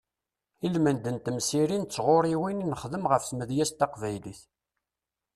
Ilmend 0.65 1.05
n 1.15 1.17
temsirin 1.23 1.83
d 1.85 1.89
tɣuriwin 1.89 2.65
nexdem 2.71 3.03
ɣef 3.11 3.23
tmedyazt 3.25 3.75
taqbaylit. 3.79 4.41